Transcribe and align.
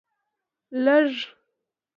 لږ 0.83 1.13